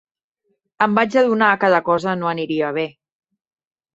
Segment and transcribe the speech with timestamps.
[0.85, 2.87] Em vaig adonar que la cosa no aniria bé.